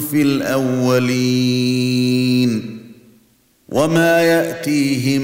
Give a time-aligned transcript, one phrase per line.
[0.00, 2.00] في الأولين
[3.68, 5.22] وما يأتيهم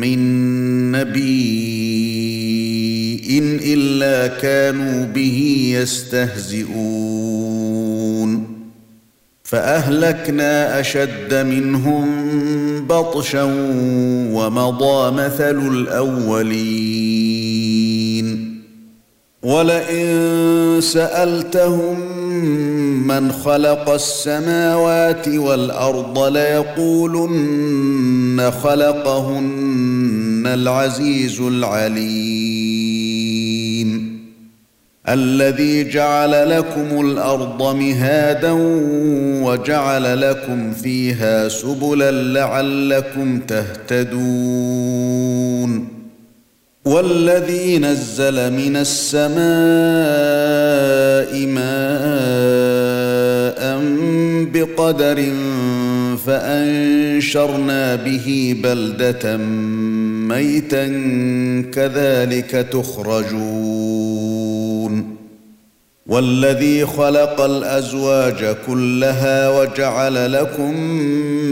[0.00, 0.18] من
[0.92, 1.58] نبي
[3.74, 7.28] إلا كانوا به يستهزئون.
[9.42, 12.06] فأهلكنا أشد منهم
[12.86, 13.42] بطشا
[14.32, 17.28] ومضى مثل الأولين.
[19.42, 22.17] ولئن سألتهم
[23.06, 27.60] من خلق السماوات والأرض ليقولن
[28.62, 32.68] خلقهن العزيز العليم.
[35.08, 38.52] الذي جعل لكم الأرض مهادا
[39.42, 45.18] وجعل لكم فيها سبلا لعلكم تهتدون.
[46.84, 49.38] والذي نزل من السماء
[54.78, 55.32] بقدر
[56.26, 59.36] فأنشرنا به بلدة
[60.28, 60.86] ميتا
[61.72, 64.38] كذلك تخرجون.
[66.06, 70.80] والذي خلق الأزواج كلها وجعل لكم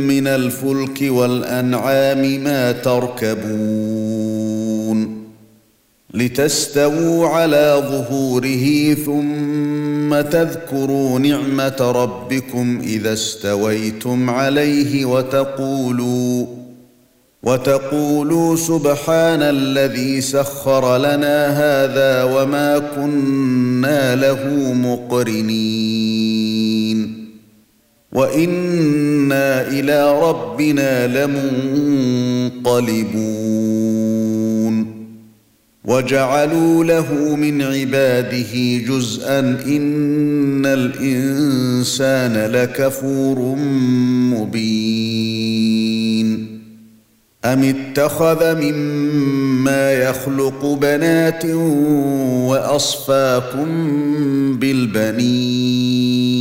[0.08, 4.36] من الفلك والأنعام ما تركبون.
[6.14, 16.46] لتستووا على ظهوره ثم تذكروا نعمة ربكم إذا استويتم عليه وتقولوا
[17.42, 26.06] وتقولوا سبحان الذي سخر لنا هذا وما كنا له مقرنين
[28.12, 31.06] وإنا إلى ربنا
[32.56, 33.16] لمنقلبون
[35.86, 43.56] وجعلوا له من عباده جزءا إن الإنسان لكفور
[44.34, 45.46] مبين.
[47.44, 51.44] أم اتخذ مما يخلق بنات
[52.46, 53.68] وأصفاكم
[54.58, 56.36] بالبنين؟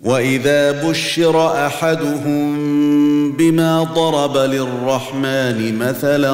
[0.00, 2.91] وإذا بشر أحدهم
[3.38, 6.32] بما ضرب للرحمن مثلا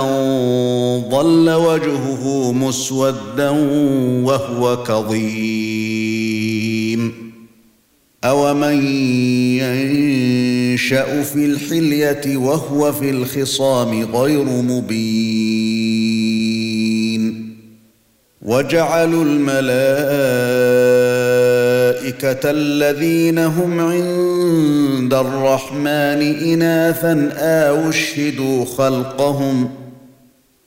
[1.10, 3.50] ظل وجهه مسودا
[4.24, 6.18] وهو كظيم.
[8.24, 8.86] اومن
[9.56, 15.98] ينشا في الحليه وهو في الخصام غير مبين.
[18.42, 20.97] وجعلوا الملائكه
[22.44, 26.22] الذين هم عند الرحمن
[26.52, 29.70] اناثا أو اشهدوا خلقهم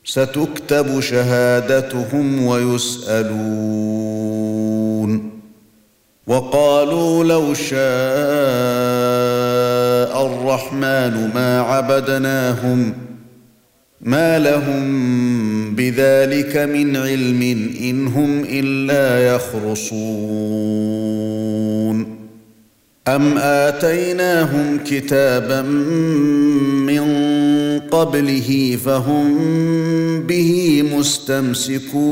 [0.04, 3.82] ستكتب شهادتهم ويسألون.
[6.28, 7.82] وقالوا لو شاء
[10.26, 12.94] الرحمن ما عبدناهم
[14.04, 17.42] ما لهم بذلك من علم
[17.82, 20.82] ان هم الا يخرصون
[23.08, 25.62] ام اتيناهم كتابا
[26.82, 27.02] من
[27.92, 29.38] قبله فهم
[30.28, 32.12] به مستمسكون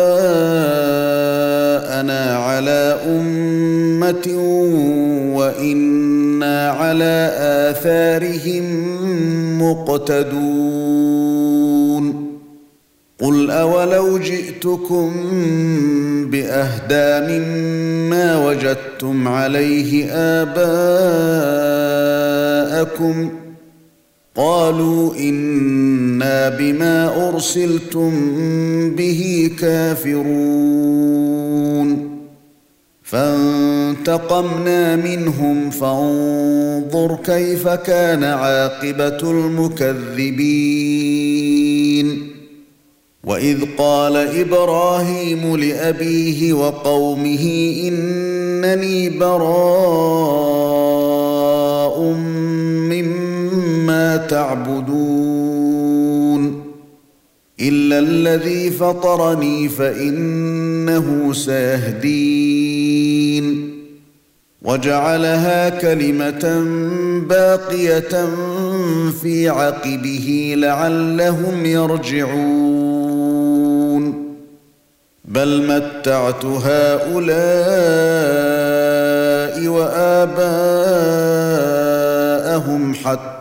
[2.38, 4.28] على أمة
[5.36, 8.66] وإنا على آثارهم
[9.62, 11.16] مقتدون.
[13.22, 15.12] قل أولو جئتكم
[16.32, 20.66] بأهدى مما وجدتم عليه آباءكم
[24.36, 28.12] قالوا إنا بما أرسلتم
[28.90, 31.06] به كافرون.
[33.04, 40.76] فانتقمنا منهم فانظر كيف كان عاقبة المكذبين.
[43.24, 50.56] وإذ قال إبراهيم لأبيه وقومه إنني براء
[54.18, 55.76] تعبدون
[57.60, 62.96] إلا الذي فطرني فإنه سيهدين
[64.62, 66.66] وجعلها كلمة
[67.30, 68.30] باقية
[69.22, 73.06] في عقبه لعلهم يرجعون
[75.26, 77.26] بل متعت هؤلاء
[79.68, 80.56] وآباءهم
[82.94, 83.25] حتى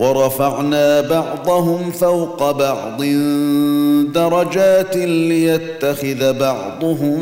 [0.00, 3.02] ورفعنا بعضهم فوق بعض
[4.12, 7.20] درجات ليتخذ بعضهم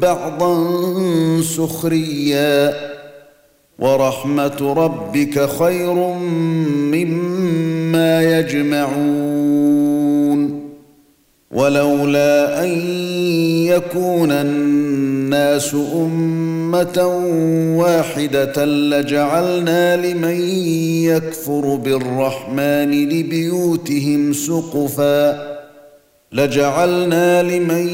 [0.00, 0.56] بعضا
[1.42, 2.74] سخريا.
[3.78, 5.94] ورحمة ربك خير
[6.94, 9.80] مما يجمعون.
[11.50, 12.68] ولولا أن
[13.66, 14.32] يكون
[15.30, 17.06] الناس أمة
[17.78, 20.40] واحدة لجعلنا لمن
[21.04, 25.50] يكفر بالرحمن لبيوتهم سقفا
[26.32, 27.88] لجعلنا لمن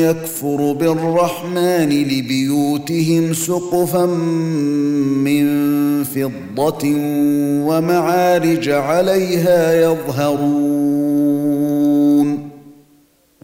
[0.00, 4.06] يكفر بالرحمن لبيوتهم سقفا
[5.24, 5.44] من
[6.04, 6.88] فضة
[7.68, 11.11] ومعارج عليها يظهرون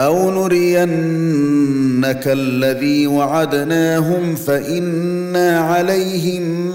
[0.00, 6.70] أو نرينك الذي وعدناهم فإنا عليهم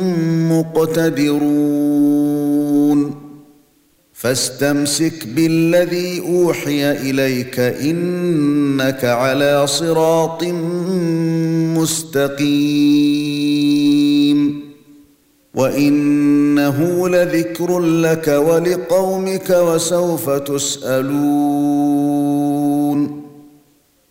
[0.51, 2.15] مقتدرون.
[4.13, 10.43] فاستمسك بالذي أوحي إليك إنك على صراط
[11.77, 13.15] مستقيم.
[15.55, 22.44] وإنه لذكر لك ولقومك وسوف تسألون.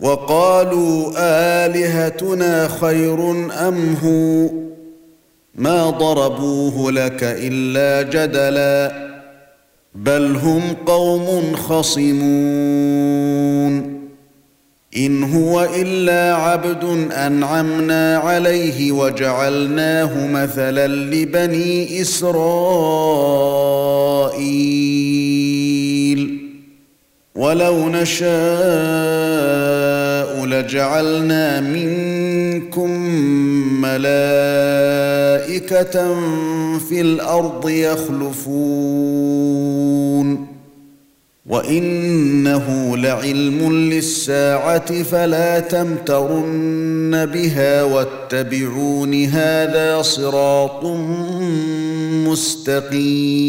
[0.00, 1.12] وقالوا
[1.66, 3.30] آلهتنا خير
[3.68, 4.48] أم هو؟
[5.54, 9.08] ما ضربوه لك إلا جدلا
[9.94, 12.98] بل هم قوم خصمون.
[14.96, 23.38] إن هو إلا عبد أنعمنا عليه وجعلناه مثلا لبني إسرائيل.
[27.38, 28.28] ولو نشاء
[30.46, 32.90] لجعلنا منكم
[33.80, 34.74] ملائكه
[36.78, 38.88] في الأرض يخلفون
[41.46, 50.84] وانه لعلم للساعه فلا تمترن بها واتبعون هذا صراط
[52.26, 53.48] مستقيم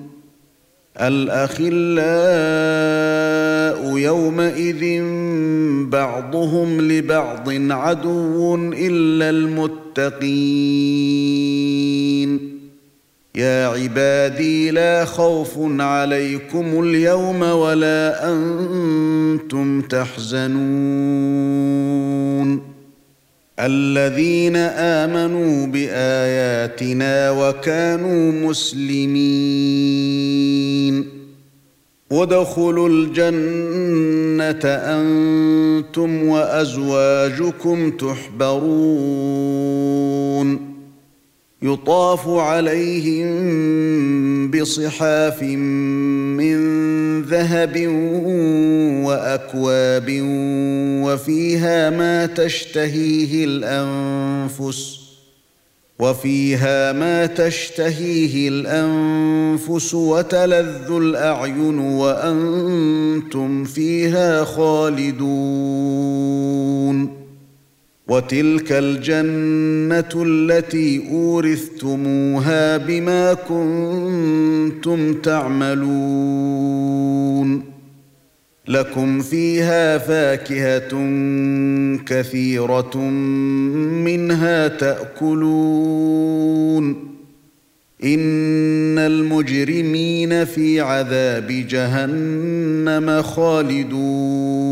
[0.97, 1.71] الأخلاء
[3.97, 5.03] يومئذ
[5.89, 10.21] بعضهم لبعض عدو إلا المتقين.
[13.35, 20.61] يا عبادي لا خوف عليكم اليوم ولا أنتم تحزنون.
[23.61, 29.21] الذين آمنوا بآياتنا وكانوا مسلمين.
[32.11, 39.41] ودخلوا الجنة أنتم وأزواجكم تحبرون.
[41.61, 43.31] يطاف عليهم
[44.51, 46.57] بصحاف من
[47.21, 47.87] ذهب
[49.05, 50.19] وأكواب
[51.03, 55.01] وفيها ما تشتهيه الأنفس
[55.99, 66.01] وفيها ما تشتهيه الأنفس وتلذ الأعين وأنتم فيها خالدون
[68.11, 76.51] وتلك الجنة التي أورثتموها بما كنتم تعملون.
[78.67, 80.89] لكم فيها فاكهة
[82.05, 82.97] كثيرة
[84.05, 85.91] منها تأكلون.
[88.03, 94.71] إن المجرمين في عذاب جهنم خالدون.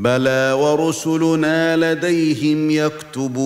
[0.00, 3.40] بلى ورسلنا لديهم يكتبون.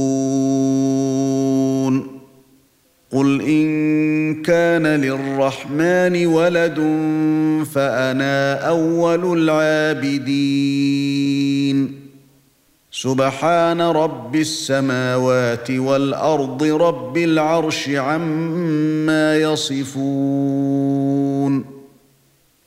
[3.12, 6.78] قل إن كان للرحمن ولد
[7.74, 10.44] فأنا أول العابدين.
[12.90, 20.84] سبحان رب السماوات والأرض رب العرش عما يصفون.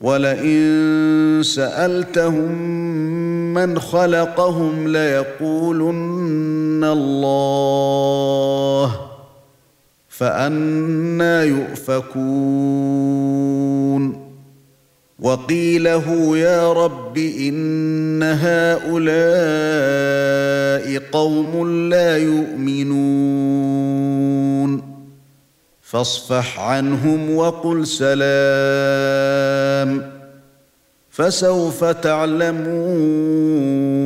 [0.00, 2.52] ولئن سألتهم
[3.54, 8.96] من خلقهم ليقولن الله
[10.08, 13.10] فأنا يؤفكون.
[15.20, 19.00] وقيله يا رب إن هؤلاء
[21.12, 23.00] قوم لا يؤمنون.
[25.90, 28.20] فاصفح عنهم وقل سلام.
[31.10, 33.99] فسوف تعلمون.